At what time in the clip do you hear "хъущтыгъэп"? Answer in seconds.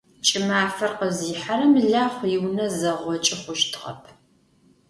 3.41-4.03